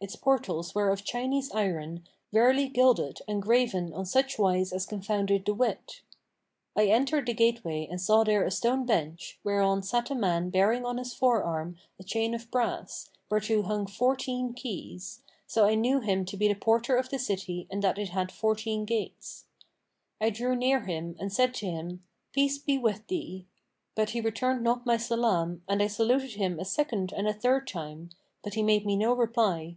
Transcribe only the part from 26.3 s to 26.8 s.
him a